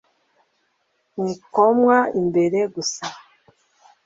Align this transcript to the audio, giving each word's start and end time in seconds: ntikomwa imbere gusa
ntikomwa 1.21 1.97
imbere 2.19 2.59
gusa 2.75 3.03